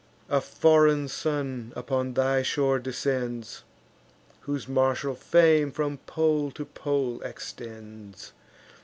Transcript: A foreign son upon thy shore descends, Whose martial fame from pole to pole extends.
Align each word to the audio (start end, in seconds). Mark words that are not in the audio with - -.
A 0.29 0.41
foreign 0.41 1.07
son 1.07 1.73
upon 1.75 2.15
thy 2.15 2.41
shore 2.41 2.79
descends, 2.79 3.63
Whose 4.39 4.67
martial 4.67 5.13
fame 5.13 5.71
from 5.71 5.99
pole 6.07 6.49
to 6.53 6.65
pole 6.65 7.21
extends. 7.21 8.33